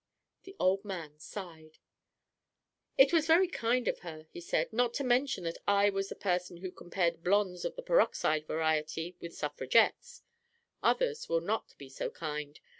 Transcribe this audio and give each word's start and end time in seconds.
The 0.45 0.55
old 0.59 0.83
man 0.83 1.19
sighed. 1.19 1.77
"It 2.97 3.13
was 3.13 3.27
very 3.27 3.47
kind 3.47 3.87
of 3.87 3.99
her," 3.99 4.25
he 4.31 4.41
said, 4.41 4.73
"not 4.73 4.95
to 4.95 5.03
mention 5.03 5.43
that 5.43 5.59
I 5.67 5.91
was 5.91 6.09
the 6.09 6.15
person 6.15 6.57
who 6.57 6.71
compared 6.71 7.21
blondes 7.23 7.65
of 7.65 7.75
the 7.75 7.83
peroxide 7.83 8.47
variety 8.47 9.15
with 9.19 9.35
suffragettes. 9.35 10.23
Others 10.81 11.29
will 11.29 11.41
not 11.41 11.77
be 11.77 11.87
so 11.87 12.09
kind. 12.09 12.59